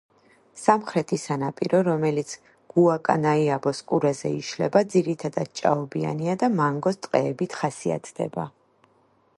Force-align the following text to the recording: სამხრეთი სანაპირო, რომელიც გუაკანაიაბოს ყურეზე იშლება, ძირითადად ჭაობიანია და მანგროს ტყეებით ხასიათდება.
სამხრეთი 0.59 1.17
სანაპირო, 1.23 1.81
რომელიც 1.87 2.31
გუაკანაიაბოს 2.75 3.83
ყურეზე 3.91 4.33
იშლება, 4.39 4.83
ძირითადად 4.95 5.53
ჭაობიანია 5.61 6.39
და 6.45 6.53
მანგროს 6.57 7.01
ტყეებით 7.07 7.59
ხასიათდება. 7.61 8.49